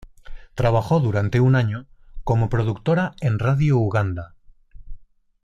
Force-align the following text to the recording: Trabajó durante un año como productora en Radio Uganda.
Trabajó 0.55 0.99
durante 0.99 1.39
un 1.39 1.53
año 1.55 1.85
como 2.23 2.49
productora 2.49 3.13
en 3.21 3.37
Radio 3.37 3.77
Uganda. 3.77 4.33